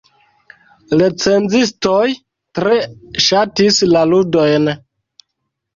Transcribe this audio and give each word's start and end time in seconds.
Recenzistoj 1.01 2.01
tre 2.61 2.81
ŝatis 3.29 3.81
la 3.95 4.05
ludojn. 4.15 4.69